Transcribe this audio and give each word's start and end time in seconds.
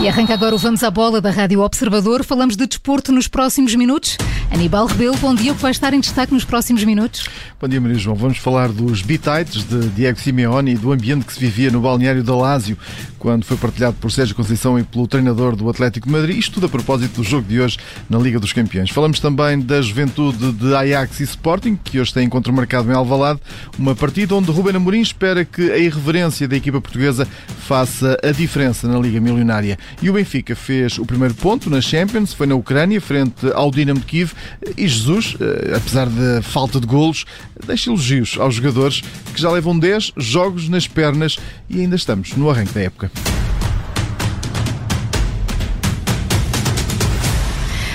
E 0.00 0.08
arranca 0.08 0.32
agora 0.32 0.54
o 0.54 0.58
Vamos 0.58 0.82
à 0.82 0.90
Bola 0.90 1.20
da 1.20 1.30
Rádio 1.30 1.60
Observador. 1.60 2.24
Falamos 2.24 2.56
de 2.56 2.66
desporto 2.66 3.12
nos 3.12 3.28
próximos 3.28 3.74
minutos. 3.74 4.16
Aníbal 4.50 4.86
Rebelo, 4.86 5.14
bom 5.18 5.34
dia. 5.34 5.52
O 5.52 5.54
que 5.54 5.60
vai 5.60 5.70
estar 5.70 5.92
em 5.92 6.00
destaque 6.00 6.32
nos 6.32 6.42
próximos 6.42 6.82
minutos? 6.84 7.28
Bom 7.60 7.68
dia, 7.68 7.78
Maria 7.78 7.98
João. 7.98 8.16
Vamos 8.16 8.38
falar 8.38 8.70
dos 8.70 9.02
bitites 9.02 9.62
de 9.62 9.90
Diego 9.90 10.18
Simeone 10.18 10.72
e 10.72 10.74
do 10.78 10.90
ambiente 10.90 11.26
que 11.26 11.34
se 11.34 11.38
vivia 11.38 11.70
no 11.70 11.82
balneário 11.82 12.24
da 12.24 12.34
Lásio 12.34 12.78
quando 13.18 13.44
foi 13.44 13.58
partilhado 13.58 13.96
por 14.00 14.10
Sérgio 14.10 14.34
Conceição 14.34 14.78
e 14.78 14.82
pelo 14.82 15.06
treinador 15.06 15.54
do 15.54 15.68
Atlético 15.68 16.06
de 16.06 16.12
Madrid. 16.12 16.38
Isto 16.38 16.54
tudo 16.54 16.66
a 16.66 16.68
propósito 16.70 17.16
do 17.16 17.22
jogo 17.22 17.46
de 17.46 17.60
hoje 17.60 17.76
na 18.08 18.18
Liga 18.18 18.40
dos 18.40 18.54
Campeões. 18.54 18.88
Falamos 18.88 19.20
também 19.20 19.60
da 19.60 19.82
juventude 19.82 20.52
de 20.52 20.74
Ajax 20.74 21.20
e 21.20 21.24
Sporting, 21.24 21.78
que 21.84 22.00
hoje 22.00 22.14
tem 22.14 22.24
encontro 22.24 22.50
marcado 22.50 22.90
em 22.90 22.94
Alvalade. 22.94 23.38
Uma 23.78 23.94
partida 23.94 24.34
onde 24.34 24.50
Ruben 24.50 24.74
Amorim 24.74 25.02
espera 25.02 25.44
que 25.44 25.70
a 25.70 25.76
irreverência 25.76 26.48
da 26.48 26.56
equipa 26.56 26.80
portuguesa 26.80 27.28
faça 27.68 28.18
a 28.24 28.32
diferença 28.32 28.88
na 28.88 28.98
Liga 28.98 29.20
Milionária. 29.20 29.78
E 30.02 30.10
o 30.10 30.12
Benfica 30.12 30.54
fez 30.56 30.98
o 30.98 31.06
primeiro 31.06 31.34
ponto 31.34 31.68
na 31.70 31.80
Champions, 31.80 32.32
foi 32.32 32.46
na 32.46 32.54
Ucrânia, 32.54 33.00
frente 33.00 33.46
ao 33.54 33.70
Dinamo 33.70 34.00
de 34.00 34.06
Kiev. 34.06 34.32
E 34.76 34.86
Jesus, 34.86 35.36
eh, 35.40 35.74
apesar 35.76 36.06
da 36.08 36.42
falta 36.42 36.80
de 36.80 36.86
golos, 36.86 37.24
deixa 37.66 37.90
elogios 37.90 38.36
aos 38.38 38.54
jogadores 38.54 39.02
que 39.34 39.40
já 39.40 39.50
levam 39.50 39.78
10 39.78 40.12
jogos 40.16 40.68
nas 40.68 40.86
pernas 40.86 41.38
e 41.68 41.80
ainda 41.80 41.96
estamos 41.96 42.34
no 42.36 42.50
arranque 42.50 42.72
da 42.72 42.82
época. 42.82 43.10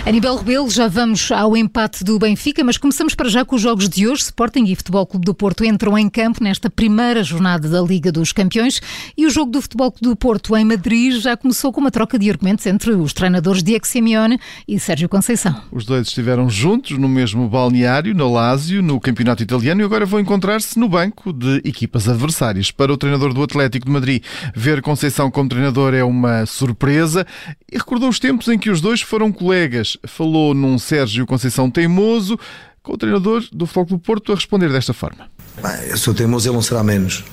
Aníbal 0.05 0.38
Rebelo, 0.38 0.70
já 0.70 0.88
vamos 0.88 1.32
ao 1.32 1.58
empate 1.58 2.04
do 2.04 2.20
Benfica, 2.20 2.63
mas 2.63 2.77
começamos 2.77 3.16
para 3.16 3.27
já 3.27 3.44
com 3.44 3.55
os 3.55 3.62
jogos 3.63 3.90
de 3.90 4.08
hoje. 4.08 4.22
Sporting 4.22 4.66
e 4.66 4.76
Futebol 4.76 5.04
Clube 5.04 5.26
do 5.26 5.34
Porto 5.34 5.66
entram 5.66 5.98
em 5.98 6.07
campo 6.07 6.43
nesta 6.43 6.70
primeira 6.70 7.24
jornada 7.24 7.68
da 7.68 7.82
Liga 7.82 8.12
dos 8.12 8.32
Campeões 8.32 8.79
e 9.18 9.26
o 9.26 9.32
jogo 9.32 9.52
do 9.52 9.60
Futebol 9.60 9.91
Clube 9.91 10.10
do 10.10 10.16
Porto 10.16 10.55
em 10.55 10.63
Madrid 10.63 11.20
já 11.20 11.35
começou 11.35 11.74
com 11.74 11.82
uma 11.82 11.90
troca 11.90 12.20
de 12.20 12.29
argumentos 12.29 12.68
entre 12.68 12.91
os 12.91 13.13
treinadores 13.13 13.63
Diego 13.63 13.88
Simeone 13.88 14.40
e 14.68 14.79
Sérgio 14.79 15.10
Conceição. 15.10 15.60
Os 15.71 15.85
dois 15.85 16.05
estiveram 16.05 16.48
juntos 16.51 16.99
no 16.99 17.10
mesmo 17.10 17.49
balneário, 17.49 18.13
no 18.13 18.32
Lazio, 18.32 18.84
no 18.84 18.99
campeonato 18.99 19.41
italiano 19.41 19.82
e 19.82 19.85
agora 19.85 20.05
vão 20.05 20.20
encontrar-se 20.20 20.77
no 20.77 20.88
banco 20.88 21.34
de 21.34 21.62
equipas 21.66 22.07
adversárias. 22.07 22.70
Para 22.70 22.94
o 22.94 22.98
treinador 22.98 23.34
do 23.34 23.41
Atlético 23.41 23.88
de 23.88 23.91
Madrid, 23.91 24.24
ver 24.55 24.84
Conceição 24.84 25.32
como 25.32 25.49
treinador 25.49 25.96
é 25.96 26.04
uma 26.04 26.46
surpresa 26.46 27.26
e 27.72 27.76
recordou 27.76 28.07
os 28.07 28.20
tempos 28.20 28.48
em 28.49 28.60
que 28.60 28.70
os 28.70 28.79
dois 28.79 29.01
foram 29.01 29.32
colegas 29.32 29.95
falou 30.05 30.54
num 30.54 30.77
Sérgio 30.77 31.26
Conceição 31.26 31.70
teimoso, 31.70 32.40
com 32.82 32.93
o 32.93 32.98
treinador 32.98 33.43
do 33.51 33.65
Futebol 33.65 33.98
do 33.98 33.99
Porto 33.99 34.32
a 34.32 34.35
responder 34.35 34.71
desta 34.71 34.93
forma. 34.93 35.27
Bem, 35.62 35.90
eu 35.90 35.98
sou 35.98 36.13
teimoso, 36.13 36.48
ele 36.48 36.55
não 36.55 36.62
será 36.62 36.84
menos. 36.84 37.24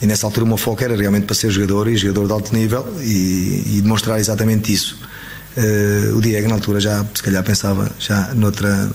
E 0.00 0.06
nessa 0.06 0.26
altura 0.26 0.44
o 0.44 0.48
meu 0.48 0.56
foco 0.56 0.82
era 0.84 0.96
realmente 0.96 1.24
para 1.24 1.34
ser 1.34 1.50
jogador 1.50 1.88
e 1.88 1.96
jogador 1.96 2.26
de 2.26 2.32
alto 2.32 2.54
nível 2.54 2.86
e, 3.00 3.78
e 3.78 3.80
demonstrar 3.82 4.18
exatamente 4.20 4.72
isso. 4.72 4.98
Uh, 5.56 6.16
o 6.16 6.20
Diego 6.20 6.48
na 6.48 6.54
altura 6.54 6.78
já 6.78 7.04
se 7.14 7.22
calhar 7.22 7.42
pensava 7.42 7.90
já 7.98 8.32
noutra 8.34 8.90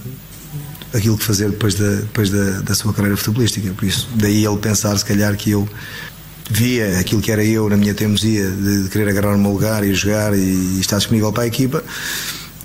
aquilo 0.93 1.17
que 1.17 1.23
fazer 1.25 1.49
depois 1.49 1.75
da, 1.75 1.95
depois 1.95 2.29
da, 2.29 2.61
da 2.61 2.75
sua 2.75 2.93
carreira 2.93 3.17
futebolística, 3.17 3.73
por 3.73 3.85
isso 3.85 4.07
daí 4.15 4.45
ele 4.45 4.57
pensar 4.57 4.95
se 4.97 5.03
calhar 5.03 5.35
que 5.35 5.51
eu 5.51 5.67
via 6.49 6.99
aquilo 6.99 7.21
que 7.21 7.31
era 7.31 7.43
eu 7.43 7.67
na 7.67 7.75
minha 7.75 7.93
teimosia 7.93 8.49
de, 8.49 8.87
querer 8.89 9.09
agarrar 9.09 9.35
o 9.35 9.39
meu 9.39 9.51
lugar 9.51 9.83
e 9.83 9.93
jogar 9.93 10.37
e, 10.37 10.39
e 10.39 10.79
estar 10.79 10.97
disponível 10.97 11.33
para 11.33 11.43
a 11.43 11.47
equipa 11.47 11.83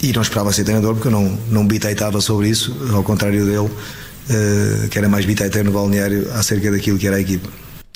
e 0.03 0.13
não 0.13 0.23
esperava 0.23 0.53
ser 0.53 0.65
treinador 0.65 0.95
porque 0.95 1.09
eu 1.09 1.13
não, 1.13 1.39
não 1.51 1.67
bitaitava 1.67 2.21
sobre 2.21 2.49
isso, 2.49 2.75
ao 2.93 3.03
contrário 3.03 3.45
dele, 3.45 3.59
uh, 3.59 4.89
que 4.89 4.99
era 4.99 5.09
mais 5.09 5.25
bitaiteiro 5.25 5.67
no 5.67 5.73
balneário 5.73 6.31
acerca 6.33 6.71
daquilo 6.71 6.99
que 6.99 7.07
era 7.07 7.17
a 7.17 7.21
equipa. 7.21 7.49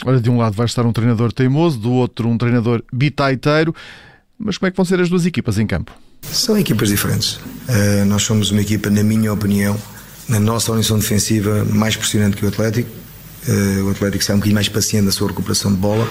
Olha, 0.04 0.20
de 0.20 0.28
um 0.28 0.36
lado 0.36 0.56
vai 0.56 0.66
estar 0.66 0.84
um 0.84 0.92
treinador 0.92 1.32
teimoso, 1.32 1.78
do 1.78 1.92
outro 1.92 2.28
um 2.28 2.36
treinador 2.36 2.82
bitaiteiro, 2.92 3.74
mas 4.38 4.58
como 4.58 4.68
é 4.68 4.70
que 4.70 4.76
vão 4.76 4.84
ser 4.84 5.00
as 5.00 5.08
duas 5.08 5.24
equipas 5.24 5.58
em 5.58 5.66
campo? 5.66 5.92
São 6.22 6.56
equipas 6.58 6.88
diferentes. 6.88 7.34
Uh, 7.34 8.04
nós 8.06 8.22
somos 8.22 8.50
uma 8.50 8.60
equipa, 8.60 8.90
na 8.90 9.02
minha 9.02 9.32
opinião, 9.32 9.78
na 10.28 10.40
nossa 10.40 10.70
organização 10.70 10.98
defensiva, 10.98 11.64
mais 11.64 11.96
pressionante 11.96 12.36
que 12.36 12.44
o 12.44 12.48
Atlético. 12.48 12.88
Uh, 13.46 13.84
o 13.86 13.90
Atlético 13.90 14.22
está 14.22 14.32
um 14.34 14.36
bocadinho 14.36 14.54
mais 14.54 14.68
paciente 14.68 15.04
na 15.04 15.12
sua 15.12 15.28
recuperação 15.28 15.72
de 15.72 15.78
bola. 15.78 16.08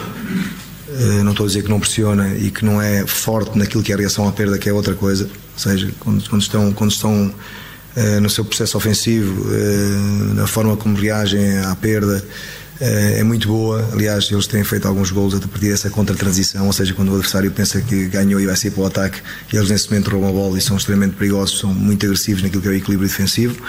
Uh, 1.02 1.24
não 1.24 1.32
estou 1.32 1.46
a 1.46 1.48
dizer 1.48 1.64
que 1.64 1.70
não 1.70 1.80
pressiona 1.80 2.36
e 2.36 2.52
que 2.52 2.64
não 2.64 2.82
é 2.82 3.08
forte 3.08 3.58
naquilo 3.58 3.82
que 3.82 3.92
é 3.92 3.96
a 3.96 3.98
reação 3.98 4.28
à 4.28 4.32
perda, 4.32 4.58
que 4.58 4.70
é 4.70 4.74
outra 4.74 4.94
coisa 4.94 5.28
seja, 5.62 5.90
quando, 6.00 6.28
quando 6.30 6.42
estão, 6.42 6.74
quando 6.74 6.92
estão 6.92 7.28
uh, 7.28 8.22
no 8.22 8.30
seu 8.30 8.44
processo 8.44 8.78
ofensivo, 8.78 9.44
uh, 9.44 10.34
na 10.34 10.48
forma 10.48 10.76
como 10.76 10.98
reagem 10.98 11.60
à 11.60 11.76
perda, 11.76 12.18
uh, 12.18 12.84
é 12.84 13.24
muito 13.24 13.48
boa. 13.48 13.88
Aliás, 13.94 14.30
eles 14.32 14.48
têm 14.48 14.64
feito 14.64 14.88
alguns 14.88 15.12
gols 15.12 15.36
a 15.36 15.40
partir 15.40 15.70
dessa 15.70 15.90
contra-transição, 15.90 16.66
ou 16.66 16.74
seja, 16.74 16.94
quando 16.94 17.10
o 17.10 17.16
adversário 17.16 17.52
pensa 17.52 17.82
que 17.82 18.08
ganhou 18.08 18.40
e 18.40 18.46
vai 18.46 18.56
sair 18.56 18.72
para 18.72 18.82
o 18.82 18.86
ataque, 18.86 19.22
eles 19.54 19.70
nesse 19.70 19.90
momento 19.90 20.10
roubam 20.10 20.30
a 20.30 20.34
bola 20.34 20.58
e 20.58 20.62
são 20.62 20.78
extremamente 20.78 21.16
perigosos, 21.16 21.60
são 21.60 21.74
muito 21.74 22.06
agressivos 22.06 22.42
naquilo 22.42 22.62
que 22.62 22.68
é 22.68 22.72
o 22.72 22.76
equilíbrio 22.76 23.08
defensivo. 23.08 23.62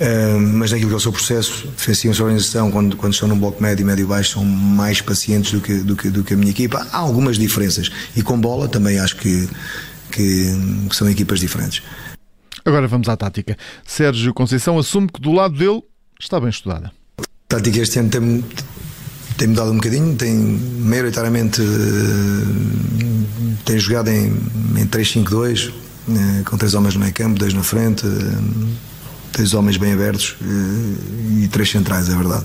Uh, 0.00 0.40
mas 0.40 0.72
naquilo 0.72 0.88
que 0.88 0.94
é 0.94 0.96
o 0.96 1.00
seu 1.00 1.12
processo 1.12 1.68
defensivo, 1.68 2.12
a 2.12 2.16
sua 2.16 2.24
organização, 2.24 2.70
quando, 2.70 2.96
quando 2.96 3.12
estão 3.12 3.28
num 3.28 3.38
bloco 3.38 3.62
médio 3.62 3.84
e 3.84 3.86
médio-baixo, 3.86 4.32
são 4.32 4.44
mais 4.44 5.00
pacientes 5.00 5.52
do 5.52 5.60
que, 5.60 5.74
do, 5.74 5.94
que, 5.94 6.10
do 6.10 6.24
que 6.24 6.34
a 6.34 6.36
minha 6.36 6.50
equipa. 6.50 6.86
Há 6.90 6.98
algumas 6.98 7.38
diferenças. 7.38 7.90
E 8.16 8.22
com 8.22 8.40
bola 8.40 8.68
também 8.68 8.98
acho 8.98 9.16
que 9.16 9.48
que, 10.14 10.86
que 10.88 10.96
são 10.96 11.08
equipas 11.10 11.40
diferentes. 11.40 11.82
Agora 12.64 12.86
vamos 12.86 13.08
à 13.08 13.16
tática. 13.16 13.56
Sérgio 13.84 14.32
Conceição 14.32 14.78
assume 14.78 15.08
que 15.08 15.20
do 15.20 15.32
lado 15.32 15.56
dele 15.56 15.82
está 16.20 16.38
bem 16.38 16.48
estudada. 16.48 16.92
A 17.18 17.24
tática 17.48 17.78
este 17.80 17.98
ano 17.98 18.08
tem, 18.08 18.44
tem 19.36 19.48
mudado 19.48 19.72
um 19.72 19.76
bocadinho, 19.76 20.14
tem 20.16 20.34
maioritariamente 20.34 21.60
tem 23.64 23.78
jogado 23.78 24.08
em, 24.08 24.26
em 24.76 24.86
3-5-2, 24.86 25.72
eh, 26.08 26.42
com 26.44 26.56
três 26.56 26.74
homens 26.74 26.94
no 26.94 27.00
meio 27.00 27.12
campo, 27.12 27.38
dois 27.38 27.54
na 27.54 27.62
frente, 27.62 28.06
eh, 29.34 29.36
três 29.36 29.54
homens 29.54 29.76
bem 29.76 29.92
abertos 29.92 30.36
eh, 30.42 31.44
e 31.44 31.48
três 31.48 31.70
centrais, 31.70 32.08
é 32.08 32.14
verdade. 32.14 32.44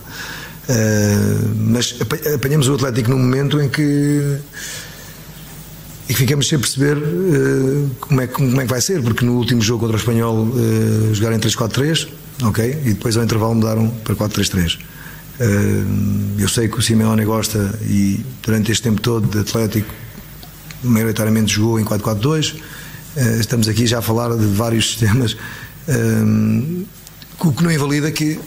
Mas 1.55 1.95
apanhamos 2.35 2.67
o 2.67 2.75
Atlético 2.75 3.09
num 3.09 3.17
momento 3.17 3.59
em 3.59 3.67
que 3.67 4.39
e 6.09 6.13
ficamos 6.13 6.49
sem 6.49 6.57
perceber 6.57 6.97
uh, 6.97 7.89
como, 7.99 8.19
é, 8.19 8.25
como 8.25 8.59
é 8.59 8.63
que 8.63 8.69
vai 8.69 8.81
ser, 8.81 9.01
porque 9.03 9.23
no 9.23 9.37
último 9.37 9.61
jogo 9.61 9.81
contra 9.81 9.95
o 9.95 9.99
Espanhol 9.99 10.47
uh, 10.47 11.13
jogaram 11.13 11.37
em 11.37 11.39
3-4-3, 11.39 12.07
ok? 12.41 12.81
E 12.83 12.93
depois 12.93 13.15
ao 13.15 13.23
intervalo 13.23 13.53
mudaram 13.53 13.87
para 14.03 14.15
4-3-3. 14.15 14.79
Uh, 14.79 14.79
eh, 15.39 16.41
eu 16.43 16.49
sei 16.49 16.67
que 16.67 16.79
o 16.79 16.81
Simeone 16.81 17.23
gosta 17.23 17.77
e 17.83 18.25
durante 18.43 18.71
este 18.71 18.81
tempo 18.81 18.99
todo 18.99 19.27
de 19.27 19.37
Atlético, 19.37 19.93
maioritariamente 20.83 21.53
jogou 21.53 21.79
em 21.79 21.85
4-4-2. 21.85 22.55
Uh, 22.55 23.39
estamos 23.39 23.67
aqui 23.67 23.85
já 23.85 23.99
a 23.99 24.01
falar 24.01 24.35
de 24.35 24.47
vários 24.47 24.89
sistemas, 24.97 25.37
o 27.39 27.53
que 27.53 27.63
não 27.63 27.71
invalida 27.71 28.11
que, 28.11 28.39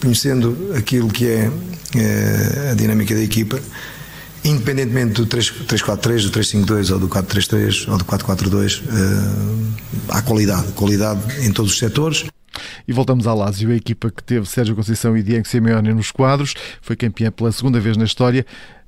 conhecendo 0.00 0.72
aquilo 0.76 1.08
que 1.08 1.28
é 1.28 1.50
a 2.70 2.74
dinâmica 2.74 3.14
da 3.14 3.22
equipa, 3.22 3.60
Independentemente 4.44 5.22
do 5.22 5.26
3-4-3, 5.26 6.24
do 6.24 6.32
3-5-2 6.32 6.92
ou 6.92 6.98
do 6.98 7.08
4-3-3 7.08 7.88
ou 7.88 7.96
do 7.96 8.04
4-4-2, 8.04 8.80
uh, 8.80 8.84
eh, 8.88 9.98
há 10.08 10.22
qualidade, 10.22 10.72
qualidade 10.72 11.46
em 11.46 11.52
todos 11.52 11.72
os 11.72 11.78
setores. 11.78 12.24
E 12.86 12.92
voltamos 12.92 13.26
à 13.26 13.34
Lazio, 13.34 13.70
a 13.70 13.74
equipa 13.74 14.10
que 14.10 14.22
teve 14.22 14.46
Sérgio 14.46 14.74
Conceição 14.74 15.16
e 15.16 15.22
Diego 15.22 15.46
Simeone 15.46 15.92
nos 15.92 16.10
quadros, 16.10 16.54
foi 16.80 16.96
campeã 16.96 17.30
pela 17.30 17.52
segunda 17.52 17.80
vez 17.80 17.96
na 17.96 18.04
história. 18.04 18.44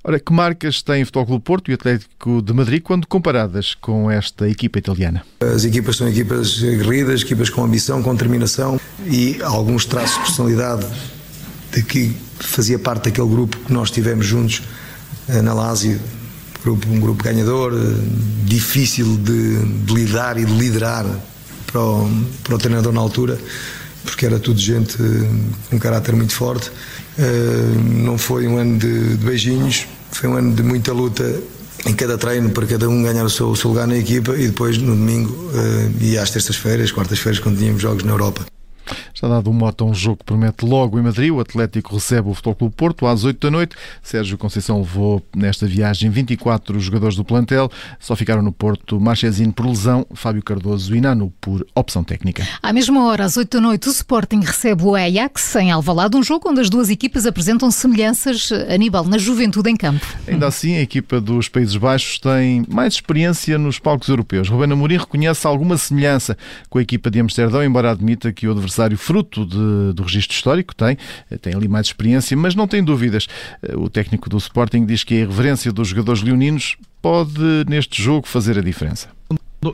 Ora, 0.06 0.20
que 0.20 0.32
marcas 0.32 0.82
tem 0.82 1.02
o 1.02 1.06
Futebol 1.06 1.26
Clube 1.26 1.44
Porto 1.44 1.70
e 1.70 1.72
o 1.72 1.76
Atlético 1.76 2.42
de 2.42 2.52
Madrid 2.52 2.82
quando 2.82 3.06
comparadas 3.06 3.74
com 3.74 4.10
esta 4.10 4.46
equipa 4.46 4.78
italiana? 4.78 5.24
As 5.40 5.64
equipas 5.64 5.96
são 5.96 6.06
equipas 6.06 6.58
aguerridas, 6.58 7.22
equipas 7.22 7.48
com 7.48 7.64
ambição, 7.64 8.02
com 8.02 8.12
determinação 8.12 8.78
e 9.06 9.38
alguns 9.42 9.86
traços 9.86 10.16
de 10.16 10.20
personalidade 10.24 10.86
de 11.72 11.82
que 11.82 12.14
fazia 12.38 12.78
parte 12.78 13.04
daquele 13.04 13.28
grupo 13.28 13.56
que 13.56 13.72
nós 13.72 13.90
tivemos 13.90 14.26
juntos 14.26 14.62
eh, 15.28 15.40
na 15.40 15.54
Lazio, 15.54 15.98
um 16.66 17.00
grupo 17.00 17.22
ganhador, 17.22 17.72
eh, 17.72 18.44
difícil 18.44 19.16
de, 19.16 19.58
de, 19.64 19.94
lidar 19.94 20.38
e 20.38 20.44
de 20.44 20.52
liderar 20.52 21.06
para 21.66 21.80
o, 21.80 22.24
para 22.42 22.54
o 22.54 22.58
treinador 22.58 22.92
na 22.92 23.00
altura, 23.00 23.38
porque 24.04 24.26
era 24.26 24.38
tudo 24.38 24.60
gente 24.60 24.96
eh, 25.00 25.28
com 25.70 25.76
um 25.76 25.78
caráter 25.78 26.14
muito 26.14 26.34
forte. 26.34 26.70
Não 28.04 28.18
foi 28.18 28.48
um 28.48 28.58
ano 28.58 28.78
de, 28.78 29.16
de 29.16 29.24
beijinhos, 29.24 29.86
foi 30.10 30.28
um 30.28 30.34
ano 30.34 30.52
de 30.52 30.62
muita 30.62 30.92
luta 30.92 31.40
em 31.86 31.94
cada 31.94 32.18
treino 32.18 32.50
para 32.50 32.66
cada 32.66 32.88
um 32.88 33.02
ganhar 33.02 33.24
o 33.24 33.30
seu, 33.30 33.50
o 33.50 33.56
seu 33.56 33.70
lugar 33.70 33.86
na 33.86 33.96
equipa 33.96 34.36
e 34.36 34.48
depois 34.48 34.78
no 34.78 34.96
domingo 34.96 35.32
e 36.00 36.18
às 36.18 36.30
terças-feiras, 36.30 36.90
quartas-feiras, 36.90 37.38
quando 37.38 37.58
tínhamos 37.58 37.80
jogos 37.80 38.02
na 38.02 38.12
Europa. 38.12 38.53
Está 39.12 39.28
dado 39.28 39.50
um 39.50 39.52
moto 39.52 39.84
a 39.84 39.86
um 39.86 39.94
jogo 39.94 40.18
que 40.18 40.24
promete 40.24 40.64
logo 40.64 40.98
em 40.98 41.02
Madrid. 41.02 41.30
O 41.30 41.40
Atlético 41.40 41.94
recebe 41.94 42.28
o 42.28 42.34
Futebol 42.34 42.54
Clube 42.54 42.74
Porto 42.74 43.06
às 43.06 43.24
8 43.24 43.38
da 43.38 43.50
noite. 43.50 43.76
Sérgio 44.02 44.38
Conceição 44.38 44.78
levou 44.78 45.22
nesta 45.34 45.66
viagem 45.66 46.10
24 46.10 46.78
jogadores 46.80 47.16
do 47.16 47.24
plantel. 47.24 47.70
Só 47.98 48.14
ficaram 48.14 48.42
no 48.42 48.52
Porto 48.52 49.00
Marchesino 49.00 49.52
por 49.52 49.66
lesão, 49.66 50.06
Fábio 50.14 50.42
Cardoso 50.42 50.94
e 50.94 51.00
Nano 51.00 51.32
por 51.40 51.66
opção 51.74 52.04
técnica. 52.04 52.46
À 52.62 52.72
mesma 52.72 53.04
hora, 53.06 53.24
às 53.24 53.36
8 53.36 53.56
da 53.56 53.60
noite, 53.60 53.88
o 53.88 53.90
Sporting 53.90 54.40
recebe 54.40 54.82
o 54.84 54.94
Ajax 54.94 55.56
em 55.56 55.70
Alvalade, 55.70 56.16
um 56.16 56.22
jogo 56.22 56.50
onde 56.50 56.60
as 56.60 56.68
duas 56.68 56.90
equipas 56.90 57.26
apresentam 57.26 57.70
semelhanças, 57.70 58.50
Aníbal, 58.68 59.04
na 59.04 59.18
juventude 59.18 59.70
em 59.70 59.76
campo. 59.76 60.06
Ainda 60.28 60.46
assim, 60.46 60.76
a 60.76 60.80
equipa 60.80 61.20
dos 61.20 61.48
Países 61.48 61.76
Baixos 61.76 62.18
tem 62.18 62.64
mais 62.68 62.94
experiência 62.94 63.56
nos 63.58 63.78
palcos 63.78 64.08
europeus. 64.08 64.48
Rubén 64.48 64.72
Amorim 64.72 64.98
reconhece 64.98 65.46
alguma 65.46 65.76
semelhança 65.78 66.36
com 66.68 66.78
a 66.78 66.82
equipa 66.82 67.10
de 67.10 67.20
Amsterdão, 67.20 67.64
embora 67.64 67.90
admita 67.90 68.32
que 68.32 68.46
o 68.46 68.52
adversário 68.52 68.83
fruto 68.96 69.44
de, 69.46 69.92
do 69.94 70.02
registro 70.02 70.34
histórico 70.34 70.74
tem, 70.74 70.96
tem 71.40 71.54
ali 71.54 71.68
mais 71.68 71.86
experiência, 71.86 72.36
mas 72.36 72.54
não 72.54 72.66
tem 72.66 72.82
dúvidas. 72.82 73.26
O 73.74 73.88
técnico 73.88 74.28
do 74.28 74.36
Sporting 74.36 74.84
diz 74.84 75.04
que 75.04 75.14
a 75.14 75.18
irreverência 75.18 75.72
dos 75.72 75.88
jogadores 75.88 76.22
leoninos 76.22 76.76
pode, 77.00 77.64
neste 77.68 78.02
jogo, 78.02 78.26
fazer 78.26 78.58
a 78.58 78.62
diferença. 78.62 79.08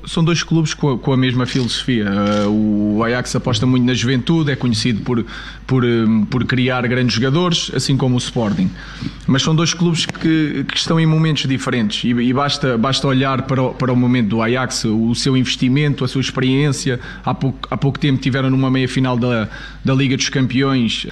São 0.06 0.22
dois 0.22 0.42
clubes 0.42 0.74
com 0.74 0.92
a, 0.92 0.98
com 0.98 1.12
a 1.12 1.16
mesma 1.16 1.46
filosofia. 1.46 2.06
Uh, 2.46 2.96
o 2.98 3.04
Ajax 3.04 3.34
aposta 3.36 3.66
muito 3.66 3.84
na 3.84 3.94
juventude, 3.94 4.50
é 4.50 4.56
conhecido 4.56 5.02
por, 5.02 5.24
por, 5.66 5.84
por 6.30 6.44
criar 6.44 6.86
grandes 6.86 7.14
jogadores, 7.14 7.70
assim 7.74 7.96
como 7.96 8.14
o 8.14 8.18
Sporting. 8.18 8.70
Mas 9.26 9.42
são 9.42 9.54
dois 9.54 9.74
clubes 9.74 10.06
que, 10.06 10.64
que 10.64 10.76
estão 10.76 10.98
em 10.98 11.06
momentos 11.06 11.48
diferentes 11.48 12.04
e, 12.04 12.08
e, 12.08 12.32
basta, 12.32 12.76
basta 12.76 13.06
olhar 13.06 13.42
para 13.42 13.62
o, 13.62 13.74
para 13.74 13.92
o 13.92 13.96
momento 13.96 14.28
do 14.28 14.42
Ajax, 14.42 14.84
o 14.84 15.14
seu 15.14 15.36
investimento, 15.36 16.04
a 16.04 16.08
sua 16.08 16.20
experiência. 16.20 17.00
Há 17.24 17.34
pouco, 17.34 17.68
há 17.70 17.76
pouco 17.76 17.98
tempo 17.98 18.20
tiveram 18.20 18.50
numa 18.50 18.70
meia 18.70 18.88
final 18.88 19.16
da, 19.16 19.48
da 19.84 19.94
Liga 19.94 20.16
dos 20.16 20.28
Campeões 20.28 21.06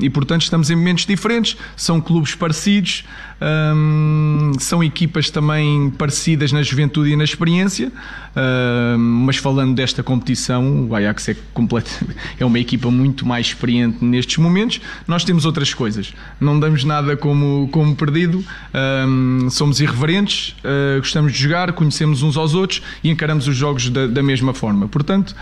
e, 0.00 0.10
portanto, 0.10 0.42
estamos 0.42 0.70
em 0.70 0.76
momentos 0.76 1.06
diferentes. 1.06 1.56
São 1.76 2.00
clubes 2.00 2.34
parecidos, 2.34 3.04
um, 3.42 4.52
são 4.58 4.82
equipas 4.82 5.30
também 5.30 5.90
parecidas 5.90 6.52
na 6.52 6.62
juventude 6.62 7.10
e 7.10 7.16
na 7.16 7.24
experiência. 7.24 7.92
Uh, 8.32 8.98
mas 8.98 9.36
falando 9.36 9.74
desta 9.74 10.02
competição, 10.02 10.86
o 10.88 10.94
Ajax 10.94 11.28
é, 11.28 11.36
completo, 11.52 11.90
é 12.40 12.44
uma 12.44 12.58
equipa 12.58 12.90
muito 12.90 13.26
mais 13.26 13.48
experiente 13.48 14.04
nestes 14.04 14.38
momentos. 14.38 14.80
Nós 15.06 15.24
temos 15.24 15.44
outras 15.44 15.74
coisas, 15.74 16.14
não 16.40 16.58
damos 16.58 16.84
nada 16.84 17.16
como, 17.16 17.68
como 17.70 17.94
perdido, 17.94 18.38
uh, 18.38 19.50
somos 19.50 19.80
irreverentes, 19.80 20.56
uh, 20.60 20.98
gostamos 20.98 21.32
de 21.32 21.38
jogar, 21.38 21.72
conhecemos 21.72 22.22
uns 22.22 22.36
aos 22.36 22.54
outros 22.54 22.82
e 23.04 23.10
encaramos 23.10 23.46
os 23.46 23.56
jogos 23.56 23.90
da, 23.90 24.06
da 24.06 24.22
mesma 24.22 24.54
forma. 24.54 24.88
Portanto, 24.88 25.34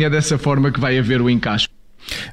é 0.00 0.10
dessa 0.10 0.38
forma 0.38 0.70
que 0.70 0.80
vai 0.80 0.98
haver 0.98 1.20
o 1.20 1.28
encaixe. 1.28 1.73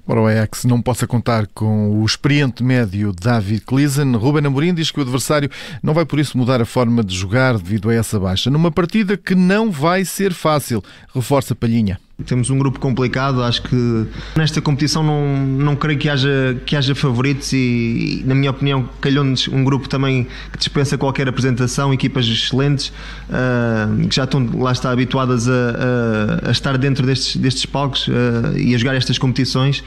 Embora 0.03 0.21
o 0.21 0.27
Ajax 0.27 0.65
não 0.65 0.81
possa 0.81 1.07
contar 1.07 1.47
com 1.47 2.01
o 2.01 2.05
experiente 2.05 2.63
médio 2.63 3.13
David 3.13 3.61
Klisen, 3.61 4.15
Ruben 4.15 4.45
Amorim 4.45 4.73
diz 4.73 4.91
que 4.91 4.99
o 4.99 5.03
adversário 5.03 5.49
não 5.81 5.93
vai 5.93 6.05
por 6.05 6.19
isso 6.19 6.37
mudar 6.37 6.61
a 6.61 6.65
forma 6.65 7.03
de 7.03 7.15
jogar 7.15 7.57
devido 7.57 7.89
a 7.89 7.93
essa 7.93 8.19
baixa, 8.19 8.49
numa 8.49 8.71
partida 8.71 9.17
que 9.17 9.35
não 9.35 9.71
vai 9.71 10.05
ser 10.05 10.33
fácil, 10.33 10.83
reforça 11.13 11.55
Palhinha. 11.55 11.99
Temos 12.25 12.49
um 12.49 12.57
grupo 12.57 12.79
complicado, 12.79 13.43
acho 13.43 13.61
que 13.63 14.07
nesta 14.35 14.61
competição 14.61 15.03
não, 15.03 15.37
não 15.37 15.75
creio 15.75 15.99
que 15.99 16.09
haja, 16.09 16.57
que 16.65 16.75
haja 16.75 16.93
favoritos 16.95 17.51
e, 17.53 18.23
na 18.25 18.35
minha 18.35 18.51
opinião, 18.51 18.89
calhou-nos 18.99 19.47
um 19.47 19.63
grupo 19.63 19.87
também 19.87 20.27
que 20.51 20.57
dispensa 20.57 20.97
qualquer 20.97 21.27
apresentação, 21.27 21.93
equipas 21.93 22.25
excelentes, 22.25 22.89
uh, 23.29 24.07
que 24.07 24.15
já 24.15 24.23
estão, 24.23 24.49
lá 24.59 24.71
está, 24.71 24.91
habituadas 24.91 25.47
a, 25.47 25.51
a, 25.51 26.49
a 26.49 26.51
estar 26.51 26.77
dentro 26.77 27.05
destes, 27.05 27.35
destes 27.37 27.65
palcos 27.65 28.07
uh, 28.07 28.57
e 28.57 28.75
a 28.75 28.77
jogar 28.77 28.95
estas 28.95 29.17
competições. 29.17 29.83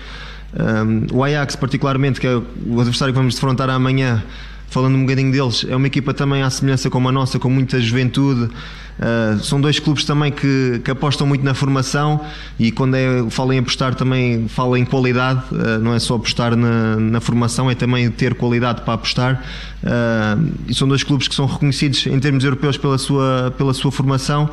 Um, 0.54 1.16
o 1.16 1.24
Ajax, 1.24 1.56
particularmente, 1.56 2.20
que 2.20 2.26
é 2.26 2.36
o 2.36 2.80
adversário 2.80 3.12
que 3.12 3.18
vamos 3.18 3.34
defrontar 3.34 3.68
amanhã, 3.70 4.22
falando 4.68 4.96
um 4.96 5.02
bocadinho 5.02 5.30
deles, 5.30 5.64
é 5.68 5.76
uma 5.76 5.86
equipa 5.86 6.12
também 6.12 6.42
à 6.42 6.50
semelhança 6.50 6.90
como 6.90 7.08
a 7.08 7.12
nossa, 7.12 7.38
com 7.38 7.48
muita 7.48 7.80
juventude. 7.80 8.50
Uh, 8.94 9.42
são 9.42 9.60
dois 9.60 9.80
clubes 9.80 10.04
também 10.04 10.30
que, 10.30 10.80
que, 10.84 10.90
apostam 10.90 11.26
muito 11.26 11.44
na 11.44 11.52
formação 11.52 12.20
e 12.60 12.70
quando 12.70 12.94
é, 12.94 13.28
falam 13.28 13.54
em 13.54 13.58
apostar 13.58 13.92
também 13.96 14.46
falam 14.46 14.76
em 14.76 14.84
qualidade, 14.84 15.42
uh, 15.50 15.80
não 15.80 15.92
é 15.92 15.98
só 15.98 16.14
apostar 16.14 16.54
na, 16.54 16.94
na, 16.96 17.20
formação, 17.20 17.68
é 17.68 17.74
também 17.74 18.08
ter 18.08 18.34
qualidade 18.34 18.82
para 18.82 18.94
apostar. 18.94 19.42
Uh, 19.82 20.52
e 20.68 20.74
são 20.74 20.86
dois 20.86 21.02
clubes 21.02 21.26
que 21.26 21.34
são 21.34 21.46
reconhecidos 21.46 22.06
em 22.06 22.20
termos 22.20 22.44
europeus 22.44 22.76
pela 22.76 22.96
sua, 22.96 23.52
pela 23.58 23.74
sua 23.74 23.90
formação. 23.90 24.48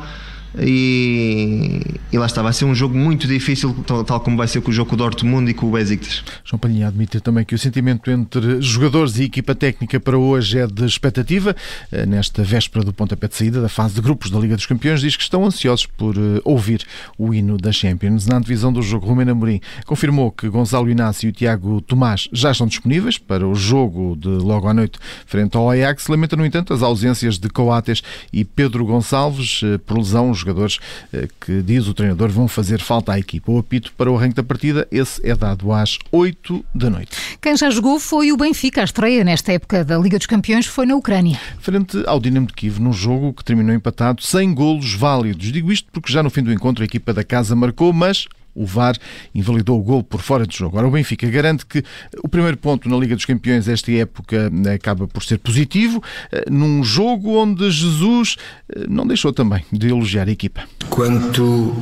E, 0.58 1.80
e, 2.12 2.18
lá 2.18 2.26
está, 2.26 2.42
vai 2.42 2.52
ser 2.52 2.66
um 2.66 2.74
jogo 2.74 2.96
muito 2.96 3.26
difícil, 3.26 3.74
tal, 3.86 4.04
tal, 4.04 4.20
como 4.20 4.36
vai 4.36 4.46
ser 4.46 4.60
com 4.60 4.70
o 4.70 4.72
jogo 4.72 4.90
com 4.90 4.94
o 4.94 4.98
Dortmund 4.98 5.50
e 5.50 5.54
com 5.54 5.66
o 5.66 5.70
Besiktas. 5.70 6.22
João 6.44 6.58
Palhinha 6.58 6.88
admite 6.88 7.20
também 7.20 7.44
que 7.44 7.54
o 7.54 7.58
sentimento 7.58 8.10
entre 8.10 8.60
jogadores 8.60 9.18
e 9.18 9.24
equipa 9.24 9.54
técnica 9.54 9.98
para 9.98 10.18
hoje 10.18 10.58
é 10.58 10.66
de 10.66 10.84
expectativa. 10.84 11.56
Eh, 11.90 12.04
nesta 12.04 12.42
véspera 12.42 12.84
do 12.84 12.92
pontapé 12.92 13.28
de 13.28 13.36
saída 13.36 13.62
da 13.62 13.68
fase 13.68 13.94
de 13.94 14.00
grupos 14.00 14.30
da 14.30 14.38
Liga 14.38 14.56
dos 14.56 14.66
Campeões, 14.66 15.00
diz 15.00 15.16
que 15.16 15.22
estão 15.22 15.44
ansiosos 15.44 15.86
por 15.86 16.16
uh, 16.16 16.40
ouvir 16.44 16.84
o 17.16 17.32
hino 17.32 17.56
da 17.56 17.72
Champions. 17.72 18.26
Na 18.26 18.36
antevisão 18.36 18.72
do 18.72 18.82
jogo, 18.82 19.06
Romero 19.06 19.30
Amorim 19.30 19.60
confirmou 19.86 20.30
que 20.30 20.48
Gonçalo 20.48 20.90
Inácio 20.90 21.28
e 21.28 21.32
Tiago 21.32 21.80
Tomás 21.80 22.28
já 22.32 22.50
estão 22.50 22.66
disponíveis 22.66 23.16
para 23.16 23.46
o 23.46 23.54
jogo 23.54 24.16
de 24.18 24.28
logo 24.28 24.68
à 24.68 24.74
noite 24.74 24.98
frente 25.26 25.56
ao 25.56 25.70
Ajax. 25.70 26.08
Lamenta, 26.08 26.36
no 26.36 26.44
entanto, 26.44 26.74
as 26.74 26.82
ausências 26.82 27.38
de 27.38 27.48
Coates 27.48 28.02
e 28.32 28.44
Pedro 28.44 28.84
Gonçalves 28.84 29.62
uh, 29.62 29.78
por 29.78 29.96
lesão 29.96 30.34
jogadores 30.42 30.78
eh, 31.12 31.28
que, 31.40 31.62
diz 31.62 31.86
o 31.86 31.94
treinador, 31.94 32.30
vão 32.30 32.46
fazer 32.46 32.80
falta 32.80 33.12
à 33.12 33.18
equipa. 33.18 33.50
O 33.50 33.58
apito 33.58 33.92
para 33.96 34.10
o 34.10 34.16
arranque 34.16 34.34
da 34.34 34.42
partida, 34.42 34.86
esse 34.90 35.26
é 35.26 35.34
dado 35.34 35.72
às 35.72 35.98
8 36.10 36.64
da 36.74 36.90
noite. 36.90 37.16
Quem 37.40 37.56
já 37.56 37.70
jogou 37.70 37.98
foi 37.98 38.32
o 38.32 38.36
Benfica. 38.36 38.82
A 38.82 38.84
estreia 38.84 39.24
nesta 39.24 39.52
época 39.52 39.84
da 39.84 39.98
Liga 39.98 40.18
dos 40.18 40.26
Campeões 40.26 40.66
foi 40.66 40.86
na 40.86 40.94
Ucrânia. 40.94 41.38
Frente 41.58 42.02
ao 42.06 42.20
Dinamo 42.20 42.46
de 42.46 42.52
Kiev, 42.52 42.80
num 42.80 42.92
jogo 42.92 43.32
que 43.32 43.44
terminou 43.44 43.74
empatado, 43.74 44.22
sem 44.22 44.52
golos 44.52 44.94
válidos. 44.94 45.50
Digo 45.50 45.72
isto 45.72 45.88
porque 45.92 46.12
já 46.12 46.22
no 46.22 46.30
fim 46.30 46.42
do 46.42 46.52
encontro 46.52 46.82
a 46.82 46.86
equipa 46.86 47.12
da 47.12 47.24
casa 47.24 47.56
marcou, 47.56 47.92
mas 47.92 48.26
o 48.54 48.66
VAR 48.66 48.96
invalidou 49.34 49.78
o 49.78 49.82
gol 49.82 50.02
por 50.02 50.20
fora 50.20 50.46
de 50.46 50.56
jogo. 50.56 50.76
Agora, 50.76 50.88
o 50.88 50.90
Benfica 50.90 51.28
garante 51.28 51.64
que 51.64 51.82
o 52.22 52.28
primeiro 52.28 52.56
ponto 52.56 52.88
na 52.88 52.96
Liga 52.96 53.14
dos 53.14 53.24
Campeões 53.24 53.68
esta 53.68 53.90
época 53.92 54.50
eh, 54.66 54.74
acaba 54.74 55.06
por 55.06 55.22
ser 55.22 55.38
positivo, 55.38 56.02
eh, 56.30 56.44
num 56.50 56.84
jogo 56.84 57.36
onde 57.36 57.70
Jesus 57.70 58.36
eh, 58.74 58.84
não 58.88 59.06
deixou 59.06 59.32
também 59.32 59.64
de 59.72 59.88
elogiar 59.88 60.28
a 60.28 60.30
equipa. 60.30 60.62
Quando 60.90 61.32
tu 61.32 61.74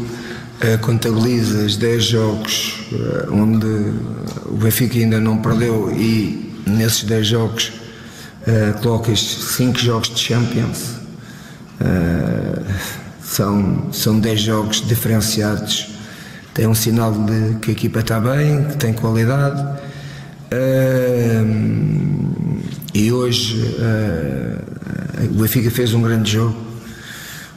contabilizas 0.82 1.78
10 1.78 2.04
jogos 2.04 2.74
onde 3.32 3.66
o 4.44 4.58
Benfica 4.58 4.98
ainda 4.98 5.18
não 5.18 5.38
perdeu 5.38 5.90
e 5.90 6.52
nesses 6.66 7.04
10 7.04 7.26
jogos 7.26 7.72
colocas 8.82 9.20
5 9.20 9.78
jogos 9.78 10.14
de 10.14 10.20
Champions, 10.20 11.00
são, 13.22 13.90
são 13.90 14.20
10 14.20 14.40
jogos 14.42 14.86
diferenciados 14.86 15.89
é 16.60 16.68
um 16.68 16.74
sinal 16.74 17.10
de 17.12 17.54
que 17.60 17.70
a 17.70 17.72
equipa 17.72 18.00
está 18.00 18.20
bem, 18.20 18.64
que 18.64 18.76
tem 18.76 18.92
qualidade. 18.92 19.62
Uh, 20.52 21.80
e 22.92 23.10
hoje 23.10 23.56
uh, 23.78 25.30
o 25.30 25.40
Benfica 25.40 25.70
fez 25.70 25.94
um 25.94 26.02
grande 26.02 26.32
jogo. 26.32 26.54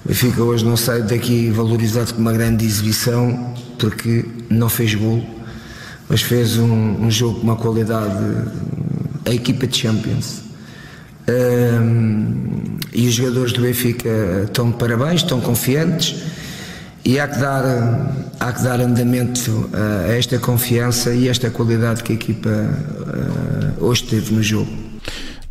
O 0.06 0.08
Benfica 0.08 0.42
hoje 0.42 0.64
não 0.64 0.78
sai 0.78 1.02
daqui 1.02 1.50
valorizado 1.50 2.14
com 2.14 2.22
uma 2.22 2.32
grande 2.32 2.64
exibição 2.66 3.54
porque 3.78 4.24
não 4.50 4.70
fez 4.70 4.96
gol, 4.96 5.22
mas 6.08 6.22
fez 6.22 6.58
um, 6.58 7.04
um 7.06 7.12
jogo 7.12 7.42
com 7.42 7.44
uma 7.44 7.58
qualidade. 7.58 8.24
A 9.26 9.34
equipa 9.34 9.68
de 9.68 9.78
Champions. 9.78 10.44
E 12.94 13.08
os 13.08 13.14
jogadores 13.14 13.52
do 13.52 13.62
Benfica 13.62 14.44
estão 14.46 14.72
de 14.72 14.78
parabéns, 14.78 15.22
estão 15.22 15.42
confiantes 15.42 16.24
e 17.06 17.20
há 17.20 17.28
que 17.28 17.38
dar, 17.38 17.64
há 18.44 18.52
que 18.52 18.62
dar 18.62 18.82
andamento 18.82 19.70
a 19.74 20.12
esta 20.14 20.38
confiança 20.38 21.14
e 21.14 21.30
esta 21.30 21.50
qualidade 21.50 22.04
que 22.04 22.12
a 22.12 22.16
equipa 22.16 22.50
eh, 22.50 23.74
hoje 23.80 24.04
teve 24.04 24.34
no 24.34 24.44
jogo. 24.44 24.93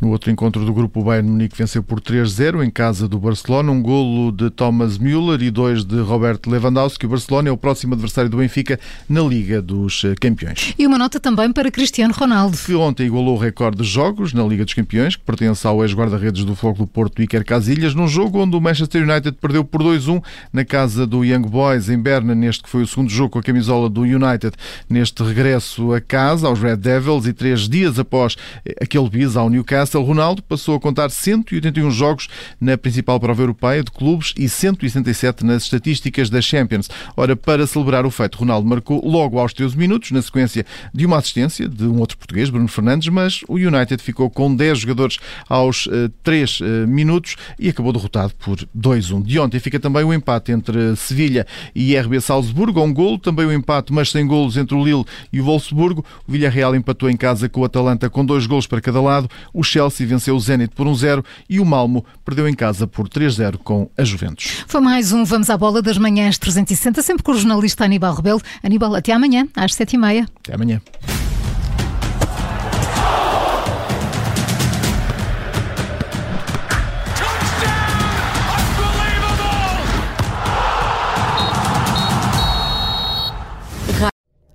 No 0.03 0.09
outro 0.09 0.29
encontro 0.29 0.65
do 0.65 0.73
grupo, 0.73 0.99
o 0.99 1.03
Bayern 1.05 1.29
Munique 1.29 1.57
venceu 1.57 1.81
por 1.81 2.01
3-0 2.01 2.61
em 2.61 2.69
casa 2.69 3.07
do 3.07 3.17
Barcelona, 3.17 3.71
um 3.71 3.81
golo 3.81 4.33
de 4.33 4.49
Thomas 4.49 4.97
Müller 4.97 5.41
e 5.41 5.49
dois 5.49 5.85
de 5.85 5.97
Robert 6.01 6.39
Lewandowski. 6.45 7.05
O 7.05 7.09
Barcelona 7.09 7.47
é 7.47 7.51
o 7.53 7.55
próximo 7.55 7.93
adversário 7.93 8.29
do 8.29 8.35
Benfica 8.35 8.77
na 9.07 9.21
Liga 9.21 9.61
dos 9.61 10.03
eh, 10.03 10.13
Campeões. 10.19 10.73
E 10.77 10.85
uma 10.85 10.97
nota 10.97 11.21
também 11.21 11.53
para 11.53 11.71
Cristiano 11.71 12.13
Ronaldo. 12.13 12.57
Que 12.57 12.75
ontem 12.75 13.05
igualou 13.05 13.37
o 13.37 13.39
recorde 13.39 13.77
de 13.77 13.85
jogos 13.85 14.33
na 14.33 14.43
Liga 14.43 14.65
dos 14.65 14.73
Campeões, 14.73 15.15
que 15.15 15.23
pertence 15.23 15.65
ao 15.65 15.81
ex-guarda-redes 15.81 16.43
do 16.43 16.53
Fogo 16.53 16.79
do 16.79 16.87
Porto, 16.87 17.21
Iker 17.21 17.45
Casillas, 17.45 17.95
num 17.95 18.05
jogo 18.05 18.39
onde 18.39 18.57
o 18.57 18.59
Manchester 18.59 19.09
United 19.09 19.37
perdeu 19.39 19.63
por 19.63 19.81
2-1 19.81 20.21
na 20.51 20.65
casa 20.65 21.07
do 21.07 21.23
Young 21.23 21.47
Boys, 21.47 21.87
em 21.87 21.97
Berna, 21.97 22.35
neste 22.35 22.63
que 22.63 22.69
foi 22.69 22.83
o 22.83 22.87
segundo 22.87 23.09
jogo 23.09 23.29
com 23.29 23.39
a 23.39 23.43
camisola 23.43 23.89
do 23.89 24.01
United, 24.01 24.51
neste 24.89 25.23
regresso 25.23 25.93
a 25.93 26.01
casa, 26.01 26.45
aos 26.45 26.59
Red 26.59 26.75
Devils, 26.75 27.25
e 27.25 27.31
três 27.31 27.69
dias 27.69 27.97
após 27.97 28.35
aquele 28.81 29.09
bis 29.09 29.37
ao 29.37 29.49
Newcastle, 29.49 29.92
Marcelo 29.93 30.05
Ronaldo 30.05 30.41
passou 30.41 30.75
a 30.75 30.79
contar 30.79 31.11
181 31.11 31.91
jogos 31.91 32.27
na 32.59 32.75
principal 32.75 33.19
prova 33.19 33.43
europeia 33.43 33.83
de 33.83 33.91
clubes 33.91 34.33
e 34.35 34.49
167 34.49 35.45
nas 35.45 35.63
estatísticas 35.63 36.31
da 36.31 36.41
Champions. 36.41 36.89
Ora, 37.15 37.35
para 37.35 37.67
celebrar 37.67 38.03
o 38.03 38.09
feito, 38.09 38.39
Ronaldo 38.39 38.67
marcou 38.67 39.07
logo 39.07 39.37
aos 39.37 39.53
13 39.53 39.77
minutos, 39.77 40.09
na 40.09 40.19
sequência 40.23 40.65
de 40.91 41.05
uma 41.05 41.19
assistência 41.19 41.69
de 41.69 41.83
um 41.83 41.99
outro 41.99 42.17
português, 42.17 42.49
Bruno 42.49 42.67
Fernandes, 42.67 43.07
mas 43.09 43.41
o 43.47 43.53
United 43.53 44.01
ficou 44.01 44.31
com 44.31 44.55
10 44.55 44.79
jogadores 44.79 45.19
aos 45.47 45.85
uh, 45.85 46.09
3 46.23 46.61
uh, 46.61 46.63
minutos 46.87 47.35
e 47.59 47.69
acabou 47.69 47.93
derrotado 47.93 48.33
por 48.39 48.57
2-1. 48.75 49.21
De 49.21 49.37
ontem 49.37 49.59
fica 49.59 49.79
também 49.79 50.03
o 50.03 50.11
empate 50.11 50.51
entre 50.51 50.95
Sevilha 50.95 51.45
e 51.75 51.95
RB 51.95 52.19
Salzburgo, 52.19 52.81
um 52.81 52.91
golo, 52.91 53.19
também 53.19 53.45
o 53.45 53.53
empate, 53.53 53.93
mas 53.93 54.09
sem 54.09 54.25
golos 54.25 54.57
entre 54.57 54.75
o 54.75 54.83
Lille 54.83 55.05
e 55.31 55.39
o 55.39 55.43
Wolfsburgo. 55.43 56.03
O 56.27 56.31
Villarreal 56.31 56.75
empatou 56.75 57.11
em 57.11 57.15
casa 57.15 57.47
com 57.47 57.61
o 57.61 57.65
Atalanta 57.65 58.09
com 58.09 58.25
dois 58.25 58.47
golos 58.47 58.65
para 58.65 58.81
cada 58.81 58.99
lado. 58.99 59.29
O 59.53 59.63
Chelsea 59.63 59.82
venceu 60.05 60.35
o 60.35 60.39
Zenit 60.39 60.73
por 60.75 60.87
1-0 60.87 61.23
e 61.49 61.59
o 61.59 61.65
Malmo 61.65 62.05
perdeu 62.23 62.47
em 62.47 62.53
casa 62.53 62.87
por 62.87 63.07
3-0 63.07 63.57
com 63.57 63.89
a 63.97 64.03
Juventus. 64.03 64.63
Foi 64.67 64.81
mais 64.81 65.11
um 65.11 65.23
Vamos 65.23 65.49
à 65.49 65.57
Bola 65.57 65.81
das 65.81 65.97
Manhãs 65.97 66.37
360, 66.37 67.01
sempre 67.01 67.23
com 67.23 67.31
o 67.31 67.37
jornalista 67.37 67.85
Aníbal 67.85 68.15
Rebelo. 68.15 68.41
Aníbal, 68.61 68.95
até 68.95 69.11
amanhã, 69.11 69.47
às 69.55 69.73
7h30. 69.73 70.27
Até 70.39 70.55
amanhã. 70.55 70.81